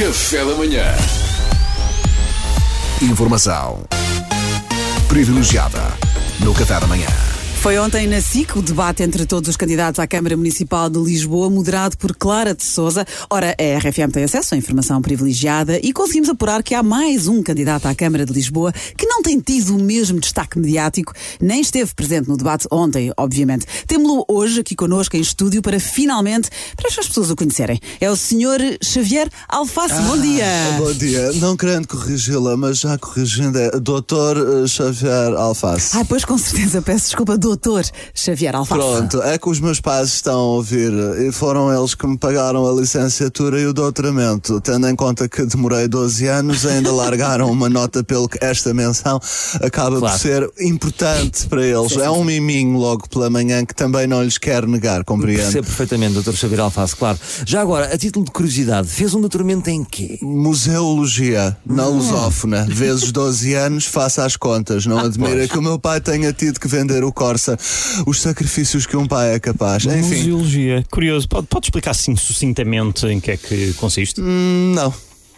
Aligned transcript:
Café 0.00 0.42
da 0.46 0.54
manhã. 0.54 0.82
Informação 3.02 3.84
privilegiada 5.06 5.78
no 6.42 6.54
Café 6.54 6.80
da 6.80 6.86
Manhã. 6.86 7.06
Foi 7.60 7.78
ontem 7.78 8.06
na 8.06 8.22
SIC 8.22 8.56
o 8.56 8.62
debate 8.62 9.02
entre 9.02 9.26
todos 9.26 9.50
os 9.50 9.56
candidatos 9.58 9.98
à 9.98 10.06
Câmara 10.06 10.34
Municipal 10.34 10.88
de 10.88 10.98
Lisboa, 10.98 11.50
moderado 11.50 11.94
por 11.98 12.16
Clara 12.16 12.54
de 12.54 12.64
Souza. 12.64 13.06
Ora, 13.28 13.54
a 13.54 13.78
RFM 13.78 14.10
tem 14.10 14.24
acesso 14.24 14.54
à 14.54 14.56
informação 14.56 15.02
privilegiada 15.02 15.78
e 15.82 15.92
conseguimos 15.92 16.30
apurar 16.30 16.62
que 16.62 16.74
há 16.74 16.82
mais 16.82 17.28
um 17.28 17.42
candidato 17.42 17.84
à 17.84 17.94
Câmara 17.94 18.24
de 18.24 18.32
Lisboa 18.32 18.72
que 18.96 19.04
não 19.04 19.19
tem 19.22 19.40
tido 19.40 19.76
o 19.76 19.82
mesmo 19.82 20.20
destaque 20.20 20.58
mediático, 20.58 21.12
nem 21.40 21.60
esteve 21.60 21.94
presente 21.94 22.28
no 22.28 22.36
debate 22.36 22.66
ontem, 22.70 23.12
obviamente. 23.16 23.66
Temos-lo 23.86 24.24
hoje 24.28 24.60
aqui 24.60 24.74
connosco 24.74 25.16
em 25.16 25.20
estúdio 25.20 25.62
para 25.62 25.78
finalmente, 25.78 26.50
para 26.76 26.88
as 26.88 27.06
pessoas 27.06 27.30
o 27.30 27.36
conhecerem. 27.36 27.80
É 28.00 28.10
o 28.10 28.16
Sr. 28.16 28.78
Xavier 28.82 29.28
Alface. 29.48 30.00
Bom 30.02 30.18
dia. 30.18 30.46
Bom 30.78 30.92
dia. 30.92 31.32
Não 31.34 31.56
querendo 31.56 31.86
corrigi-la, 31.88 32.56
mas 32.56 32.78
já 32.78 32.96
corrigindo 32.98 33.58
é 33.58 33.70
Dr. 33.70 34.66
Xavier 34.66 35.34
Alface. 35.36 35.96
Ah, 35.96 36.04
pois 36.08 36.24
com 36.24 36.38
certeza, 36.38 36.82
peço 36.82 37.06
desculpa, 37.06 37.36
doutor 37.36 37.84
Xavier 38.14 38.54
Alface. 38.54 38.80
Pronto, 38.80 39.22
é 39.22 39.38
que 39.38 39.48
os 39.48 39.60
meus 39.60 39.80
pais 39.80 40.14
estão 40.14 40.38
a 40.38 40.44
ouvir 40.44 40.92
e 41.26 41.32
foram 41.32 41.72
eles 41.76 41.94
que 41.94 42.06
me 42.06 42.18
pagaram 42.18 42.68
a 42.68 42.72
licenciatura 42.72 43.60
e 43.60 43.66
o 43.66 43.72
doutoramento. 43.72 44.60
Tendo 44.60 44.88
em 44.88 44.96
conta 44.96 45.28
que 45.28 45.44
demorei 45.44 45.88
12 45.88 46.26
anos, 46.26 46.66
ainda 46.66 46.92
largaram 46.92 47.50
uma 47.50 47.68
nota 47.68 48.02
pelo 48.02 48.28
que 48.28 48.38
esta 48.44 48.72
menção 49.18 49.20
acaba 49.62 49.98
Claro. 49.98 50.14
por 50.14 50.20
ser 50.20 50.50
importante 50.60 51.46
para 51.46 51.64
eles. 51.64 51.96
É 51.96 52.10
um 52.10 52.24
miminho 52.24 52.78
logo 52.78 53.08
pela 53.08 53.28
manhã 53.30 53.64
que 53.64 53.74
também 53.74 54.06
não 54.06 54.22
lhes 54.22 54.38
quer 54.38 54.66
negar, 54.66 55.04
compreende? 55.04 55.42
Percebo 55.42 55.66
perfeitamente, 55.66 56.20
Dr. 56.20 56.32
Xavier 56.32 56.60
Alface, 56.60 56.94
claro. 56.96 57.18
Já 57.46 57.60
agora, 57.60 57.92
a 57.92 57.98
título 57.98 58.24
de 58.24 58.30
curiosidade, 58.30 58.88
fez 58.88 59.14
um 59.14 59.20
doutoramento 59.20 59.68
em 59.70 59.84
quê? 59.84 60.18
Museologia, 60.22 61.56
na 61.66 61.86
lusófona, 61.86 62.66
vezes 62.68 63.10
12 63.12 63.54
anos, 63.54 63.84
faça 63.86 64.24
as 64.24 64.36
contas. 64.36 64.86
Não 64.86 64.98
admira 64.98 65.36
pois. 65.36 65.50
que 65.50 65.58
o 65.58 65.62
meu 65.62 65.78
pai 65.78 66.00
tenha 66.00 66.32
tido 66.32 66.60
que 66.60 66.68
vender 66.68 67.02
o 67.04 67.12
Corsa, 67.12 67.58
os 68.06 68.20
sacrifícios 68.20 68.86
que 68.86 68.96
um 68.96 69.06
pai 69.06 69.34
é 69.34 69.40
capaz. 69.40 69.84
Enfim, 69.86 70.00
Museologia. 70.00 70.84
Curioso. 70.90 71.28
Pode, 71.28 71.46
pode 71.46 71.66
explicar 71.66 71.90
assim 71.92 72.14
sucintamente 72.16 73.06
em 73.06 73.20
que 73.20 73.32
é 73.32 73.36
que 73.36 73.72
consiste? 73.74 74.20
hum, 74.20 74.72
não. 74.74 74.92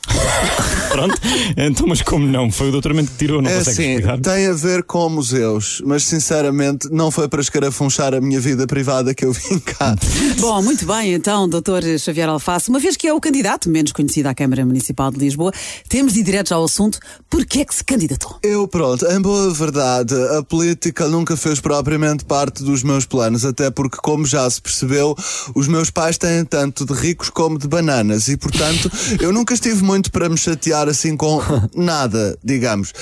Pronto. 0.93 1.15
Então, 1.57 1.87
mas 1.87 2.03
como 2.03 2.27
não? 2.27 2.51
Foi 2.51 2.69
o 2.69 2.73
doutoramento 2.73 3.13
que 3.13 3.17
tirou, 3.17 3.41
não 3.41 3.51
É 3.51 3.59
consegue 3.59 3.71
assim, 3.81 3.91
explicar? 3.95 4.19
tem 4.21 4.47
a 4.47 4.53
ver 4.53 4.83
com 4.83 5.09
museus, 5.09 5.83
mas 5.87 6.05
sinceramente 6.05 6.89
não 6.91 7.11
foi 7.11 7.29
para 7.29 7.41
escarafunchar 7.41 8.13
a 8.15 8.21
minha 8.21 8.39
vida 8.39 8.67
privada 8.67 9.15
que 9.15 9.25
eu 9.25 9.33
vim 9.33 9.59
cá. 9.59 9.97
Bom, 10.39 10.61
muito 10.63 10.85
bem, 10.85 11.15
então, 11.15 11.49
doutor 11.49 11.83
Xavier 11.99 12.29
Alface, 12.29 12.69
uma 12.69 12.79
vez 12.79 12.97
que 12.97 13.07
é 13.09 13.15
o 13.15 13.21
candidato 13.21 13.71
menos 13.71 13.93
conhecido 13.93 14.27
à 14.29 14.35
Câmara 14.35 14.67
Municipal 14.67 15.11
de 15.11 15.19
Lisboa, 15.19 15.51
temos 15.89 16.13
de 16.13 16.21
ir 16.21 16.25
direto 16.25 16.53
ao 16.53 16.65
assunto. 16.65 16.99
Porquê 17.31 17.61
é 17.61 17.65
que 17.65 17.75
se 17.75 17.83
candidatou? 17.85 18.37
Eu, 18.43 18.69
pronto, 18.69 19.07
em 19.07 19.21
boa 19.21 19.51
verdade, 19.55 20.15
a 20.37 20.43
política 20.43 21.09
nunca 21.09 21.37
fez 21.39 21.59
propriamente 21.59 22.25
parte 22.27 22.63
dos 22.63 22.83
meus 22.83 23.07
planos, 23.07 23.45
até 23.47 23.71
porque, 23.71 23.97
como 24.03 24.27
já 24.27 24.49
se 24.51 24.61
percebeu, 24.61 25.17
os 25.55 25.67
meus 25.69 25.89
pais 25.89 26.19
têm 26.19 26.45
tanto 26.45 26.85
de 26.85 26.93
ricos 26.93 27.31
como 27.31 27.59
de 27.59 27.67
bananas 27.67 28.29
e, 28.29 28.37
portanto, 28.37 28.91
eu 29.21 29.33
nunca 29.33 29.55
estive 29.55 29.83
muito 29.93 30.11
para 30.11 30.27
me 30.27 30.39
chatear 30.39 30.89
assim 30.89 31.15
com 31.15 31.39
nada, 31.77 32.35
digamos. 32.43 32.95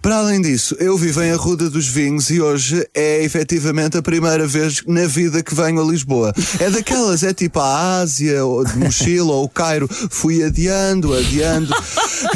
Para 0.00 0.18
além 0.18 0.40
disso, 0.40 0.76
eu 0.78 0.96
vivo 0.96 1.20
em 1.20 1.32
Arruda 1.32 1.68
dos 1.68 1.88
Vinhos 1.88 2.30
e 2.30 2.40
hoje 2.40 2.86
é 2.94 3.24
efetivamente 3.24 3.98
a 3.98 4.02
primeira 4.02 4.46
vez 4.46 4.80
na 4.86 5.06
vida 5.06 5.42
que 5.42 5.52
venho 5.52 5.82
a 5.82 5.84
Lisboa. 5.84 6.32
É 6.60 6.70
daquelas, 6.70 7.24
é 7.24 7.34
tipo 7.34 7.58
a 7.58 7.98
Ásia, 7.98 8.44
ou 8.44 8.64
de 8.64 8.78
mochila, 8.78 9.32
ou 9.32 9.44
o 9.44 9.48
Cairo, 9.48 9.88
fui 9.90 10.44
adiando, 10.44 11.12
adiando. 11.14 11.74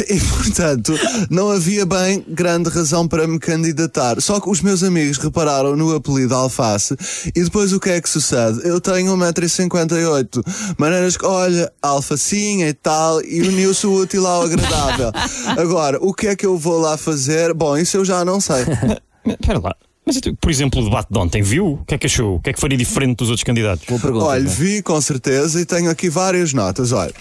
E, 0.09 0.19
portanto, 0.19 0.93
não 1.31 1.49
havia 1.51 1.87
bem 1.87 2.25
grande 2.27 2.69
razão 2.69 3.07
para 3.07 3.29
me 3.29 3.39
candidatar. 3.39 4.21
Só 4.21 4.41
que 4.41 4.51
os 4.51 4.61
meus 4.61 4.83
amigos 4.83 5.19
repararam 5.19 5.77
no 5.77 5.95
apelido 5.95 6.35
Alface 6.35 6.97
e 7.35 7.45
depois 7.45 7.73
o 7.73 7.79
que 7.79 7.91
é 7.91 8.01
que 8.01 8.09
sucede? 8.09 8.61
Eu 8.65 8.81
tenho 8.81 9.17
1,58m. 9.17 10.45
Maneiras 10.77 11.17
que, 11.17 11.27
olha, 11.27 11.73
alfacinha 11.81 12.69
e 12.69 12.75
tal, 12.75 13.23
e 13.25 13.41
uniu-se 13.43 13.87
o 13.87 14.00
útil 14.01 14.27
ao 14.27 14.43
agradável. 14.43 15.13
Agora, 15.57 15.99
o 16.01 16.13
que 16.13 16.29
é 16.29 16.37
que 16.37 16.47
eu 16.47 16.57
vou 16.57 16.79
lá 16.81 16.97
fazer? 16.97 17.55
Bom, 17.55 17.77
isso 17.77 17.97
eu 17.97 18.05
já 18.05 18.25
não 18.25 18.41
sei. 18.41 18.65
Espera 19.27 19.59
lá. 19.59 19.77
Mas, 20.05 20.17
então, 20.17 20.35
por 20.35 20.51
exemplo, 20.51 20.81
o 20.81 20.85
debate 20.85 21.09
de 21.11 21.19
ontem, 21.19 21.43
viu? 21.43 21.75
O 21.75 21.85
que 21.85 21.95
é 21.95 21.99
que 21.99 22.07
achou? 22.07 22.37
O 22.37 22.41
que 22.41 22.51
é 22.51 22.53
que 22.53 22.61
faria 22.61 22.77
diferente 22.77 23.19
dos 23.19 23.29
outros 23.29 23.45
candidatos? 23.45 23.85
Boa 23.87 24.01
pergunta. 24.01 24.25
Olha, 24.25 24.43
é? 24.43 24.45
vi 24.45 24.83
com 24.83 25.01
certeza 25.01 25.61
e 25.61 25.65
tenho 25.65 25.91
aqui 25.91 26.09
várias 26.09 26.53
notas. 26.53 26.93
Olha. 26.93 27.13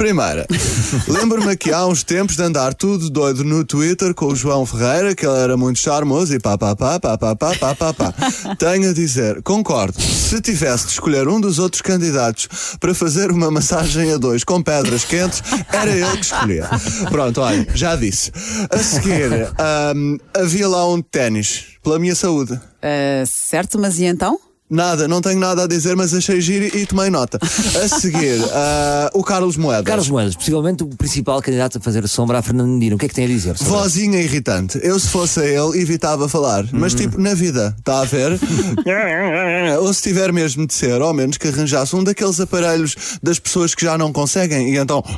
Primeira, 0.00 0.46
lembro-me 1.06 1.54
que 1.54 1.70
há 1.70 1.84
uns 1.84 2.02
tempos 2.02 2.34
de 2.34 2.42
andar 2.42 2.72
tudo 2.72 3.10
doido 3.10 3.44
no 3.44 3.66
Twitter 3.66 4.14
com 4.14 4.28
o 4.28 4.34
João 4.34 4.64
Ferreira, 4.64 5.14
que 5.14 5.26
ele 5.26 5.38
era 5.38 5.58
muito 5.58 5.78
charmoso 5.78 6.34
e 6.34 6.40
pá 6.40 6.56
pá 6.56 6.74
pá 6.74 6.98
pá 6.98 7.18
pá 7.18 7.36
pá 7.36 7.54
pá 7.54 7.74
pá 7.74 7.92
pá. 7.92 8.14
Tenho 8.58 8.88
a 8.88 8.94
dizer, 8.94 9.42
concordo, 9.42 10.00
se 10.00 10.40
tivesse 10.40 10.86
de 10.86 10.92
escolher 10.92 11.28
um 11.28 11.38
dos 11.38 11.58
outros 11.58 11.82
candidatos 11.82 12.48
para 12.80 12.94
fazer 12.94 13.30
uma 13.30 13.50
massagem 13.50 14.10
a 14.14 14.16
dois 14.16 14.42
com 14.42 14.62
pedras 14.62 15.04
quentes, 15.04 15.42
era 15.70 15.90
ele 15.90 16.16
que 16.16 16.24
escolhia. 16.24 16.66
Pronto, 17.10 17.42
olha, 17.42 17.66
já 17.74 17.94
disse. 17.94 18.32
A 18.70 18.78
seguir, 18.78 19.52
ahm, 19.58 20.16
havia 20.34 20.66
lá 20.66 20.88
um 20.88 21.02
ténis, 21.02 21.76
pela 21.82 21.98
minha 21.98 22.14
saúde. 22.14 22.58
Ah, 22.82 23.22
certo, 23.26 23.78
mas 23.78 23.98
e 23.98 24.06
então? 24.06 24.40
Nada, 24.70 25.08
não 25.08 25.20
tenho 25.20 25.40
nada 25.40 25.64
a 25.64 25.66
dizer, 25.66 25.96
mas 25.96 26.14
achei 26.14 26.40
giro 26.40 26.64
e 26.76 26.86
tomei 26.86 27.10
nota. 27.10 27.38
A 27.42 27.88
seguir, 27.88 28.40
ah, 28.54 29.10
o 29.12 29.24
Carlos 29.24 29.56
Moedas. 29.56 29.84
Carlos 29.84 30.08
Moedas, 30.08 30.36
possivelmente 30.36 30.84
o 30.84 30.86
principal 30.88 31.42
candidato 31.42 31.78
a 31.78 31.80
fazer 31.80 32.04
a 32.04 32.08
sombra 32.08 32.38
a 32.38 32.42
Fernando 32.42 32.68
Medina. 32.68 32.94
O 32.94 32.98
que 32.98 33.06
é 33.06 33.08
que 33.08 33.14
tem 33.14 33.24
a 33.24 33.28
dizer? 33.28 33.54
Vozinha 33.54 34.20
irritante. 34.20 34.78
Eu, 34.82 35.00
se 35.00 35.08
fosse 35.08 35.40
ele, 35.40 35.80
evitava 35.80 36.28
falar. 36.28 36.64
Mas, 36.72 36.94
tipo, 36.94 37.20
na 37.20 37.34
vida, 37.34 37.74
está 37.78 38.00
a 38.00 38.04
ver? 38.04 38.38
Ou 39.80 39.92
se 39.92 40.02
tiver 40.02 40.32
mesmo 40.32 40.64
de 40.66 40.74
ser, 40.74 41.00
ao 41.00 41.12
menos 41.12 41.36
que 41.36 41.48
arranjasse 41.48 41.96
um 41.96 42.04
daqueles 42.04 42.38
aparelhos 42.38 43.18
das 43.20 43.40
pessoas 43.40 43.74
que 43.74 43.84
já 43.84 43.98
não 43.98 44.12
conseguem 44.12 44.72
e 44.72 44.78
então. 44.78 45.02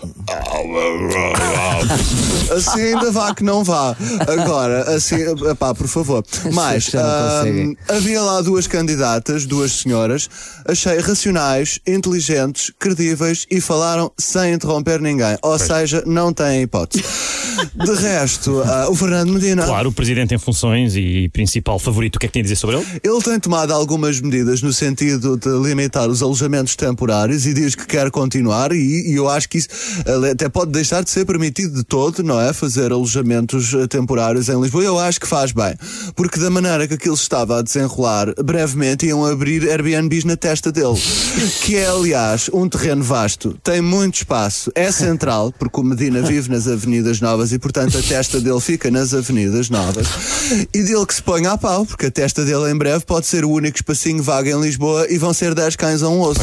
Assim 2.56 2.80
ainda 2.80 3.10
vá 3.10 3.34
que 3.34 3.42
não 3.42 3.64
vá. 3.64 3.96
Agora, 4.28 4.94
assim, 4.94 5.16
pá, 5.58 5.74
por 5.74 5.88
favor. 5.88 6.24
Mais, 6.52 6.92
não 6.92 7.00
ah, 7.02 7.38
conseguem. 7.38 7.76
havia 7.88 8.20
lá 8.20 8.40
duas 8.42 8.66
candidatas, 8.66 9.41
duas 9.46 9.72
senhoras, 9.72 10.28
achei 10.66 10.98
racionais, 10.98 11.80
inteligentes, 11.86 12.72
credíveis 12.78 13.46
e 13.50 13.60
falaram 13.60 14.10
sem 14.18 14.54
interromper 14.54 15.00
ninguém. 15.00 15.36
Ou 15.42 15.58
seja, 15.58 16.02
não 16.06 16.32
têm 16.32 16.62
hipótese. 16.62 17.04
De 17.74 17.92
resto, 17.94 18.62
ah, 18.64 18.88
o 18.88 18.94
Fernando 18.94 19.32
Medina. 19.32 19.64
Claro, 19.64 19.90
o 19.90 19.92
presidente 19.92 20.34
em 20.34 20.38
funções 20.38 20.96
e 20.96 21.28
principal 21.28 21.78
favorito, 21.78 22.16
o 22.16 22.18
que 22.18 22.26
é 22.26 22.28
que 22.28 22.32
tem 22.32 22.40
a 22.40 22.42
dizer 22.42 22.56
sobre 22.56 22.76
ele? 22.76 22.86
Ele 23.02 23.22
tem 23.22 23.38
tomado 23.38 23.72
algumas 23.72 24.20
medidas 24.20 24.62
no 24.62 24.72
sentido 24.72 25.36
de 25.36 25.48
limitar 25.48 26.08
os 26.08 26.22
alojamentos 26.22 26.74
temporários 26.76 27.46
e 27.46 27.52
diz 27.52 27.74
que 27.74 27.86
quer 27.86 28.10
continuar 28.10 28.72
e, 28.72 29.10
e 29.10 29.14
eu 29.14 29.28
acho 29.28 29.48
que 29.48 29.58
isso 29.58 29.68
até 30.30 30.48
pode 30.48 30.72
deixar 30.72 31.02
de 31.02 31.10
ser 31.10 31.24
permitido 31.24 31.74
de 31.74 31.84
todo, 31.84 32.22
não 32.22 32.40
é? 32.40 32.52
Fazer 32.52 32.92
alojamentos 32.92 33.74
eh, 33.74 33.86
temporários 33.86 34.48
em 34.48 34.60
Lisboa. 34.60 34.84
Eu 34.84 34.98
acho 34.98 35.20
que 35.20 35.26
faz 35.26 35.52
bem. 35.52 35.74
Porque 36.14 36.38
da 36.38 36.50
maneira 36.50 36.86
que 36.86 36.94
aquilo 36.94 37.16
se 37.16 37.22
estava 37.22 37.58
a 37.58 37.62
desenrolar, 37.62 38.34
brevemente 38.42 39.06
iam 39.06 39.24
abrir 39.32 39.68
Airbnbs 39.68 40.24
na 40.24 40.36
testa 40.36 40.70
dele. 40.70 40.96
Que 41.62 41.76
é, 41.76 41.86
aliás, 41.86 42.50
um 42.52 42.68
terreno 42.68 43.02
vasto, 43.02 43.56
tem 43.62 43.80
muito 43.80 44.16
espaço, 44.16 44.70
é 44.74 44.90
central, 44.90 45.52
porque 45.58 45.80
o 45.80 45.84
Medina 45.84 46.20
vive 46.22 46.50
nas 46.50 46.66
avenidas 46.66 47.20
novas 47.20 47.52
e, 47.52 47.58
portanto, 47.58 47.96
a 47.98 48.02
testa 48.02 48.40
dele 48.40 48.60
fica 48.60 48.90
nas 48.90 49.14
avenidas 49.14 49.70
novas. 49.70 50.06
E 50.74 50.82
dele 50.82 51.06
que 51.06 51.14
se 51.14 51.22
ponha 51.22 51.52
a 51.52 51.58
pau, 51.58 51.86
porque 51.86 52.06
a 52.06 52.10
testa 52.10 52.44
dele 52.44 52.70
em 52.70 52.76
breve 52.76 53.04
pode 53.04 53.26
ser 53.26 53.44
o 53.44 53.50
único 53.50 53.76
espacinho 53.76 54.22
vago 54.22 54.48
em 54.48 54.60
Lisboa 54.60 55.06
e 55.08 55.18
vão 55.18 55.32
ser 55.32 55.54
10 55.54 55.76
cães 55.76 56.02
a 56.02 56.08
um 56.08 56.20
osso. 56.20 56.40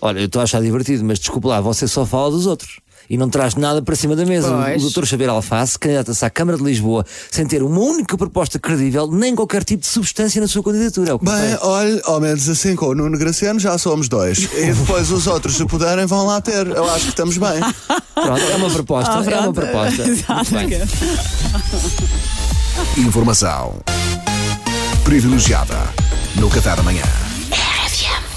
Olha, 0.00 0.20
eu 0.20 0.26
estou 0.26 0.40
a 0.40 0.44
achar 0.44 0.62
divertido, 0.62 1.04
mas 1.04 1.18
desculpe 1.18 1.46
lá, 1.46 1.60
você 1.60 1.88
só 1.88 2.04
fala 2.04 2.30
dos 2.30 2.46
outros. 2.46 2.80
E 3.08 3.16
não 3.16 3.28
traz 3.28 3.54
nada 3.54 3.80
para 3.82 3.96
cima 3.96 4.14
da 4.14 4.24
mesa. 4.24 4.50
Pois. 4.50 4.84
O 4.84 4.90
Dr. 4.90 5.06
Xavier 5.06 5.30
Alface 5.30 5.78
candidata-se 5.78 6.24
à 6.24 6.30
Câmara 6.30 6.58
de 6.58 6.64
Lisboa 6.64 7.04
sem 7.30 7.46
ter 7.46 7.62
uma 7.62 7.80
única 7.80 8.16
proposta 8.16 8.58
credível, 8.58 9.10
nem 9.10 9.34
qualquer 9.34 9.64
tipo 9.64 9.80
de 9.82 9.86
substância 9.88 10.40
na 10.40 10.48
sua 10.48 10.62
candidatura. 10.62 11.10
É 11.10 11.14
o 11.14 11.18
que 11.18 11.24
me 11.24 11.30
Bem, 11.30 11.58
olha, 11.62 12.02
ao 12.04 12.20
menos 12.20 12.48
assim 12.48 12.76
com 12.76 12.86
o 12.86 12.94
Nuno 12.94 13.18
Graciano 13.18 13.58
já 13.58 13.76
somos 13.78 14.08
dois. 14.08 14.38
E 14.38 14.72
depois 14.72 15.10
os 15.10 15.26
outros, 15.26 15.56
se 15.56 15.64
puderem, 15.66 16.06
vão 16.06 16.26
lá 16.26 16.40
ter. 16.40 16.66
Eu 16.66 16.88
acho 16.90 17.04
que 17.04 17.10
estamos 17.10 17.36
bem. 17.38 17.60
Pronto, 18.14 18.42
é 18.42 18.56
uma 18.56 18.70
proposta. 18.70 19.12
Ah, 19.12 19.24
é 19.24 19.38
uma 19.40 19.52
proposta. 19.52 20.02
Exato. 20.08 20.52
Muito 20.54 20.68
bem. 20.68 20.88
Informação 23.06 23.76
privilegiada 25.04 25.78
no 26.36 26.50
Café 26.50 26.76
da 26.76 26.82
Manhã. 26.82 27.04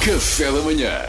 Café 0.01 0.51
da 0.51 0.62
manhã. 0.62 1.00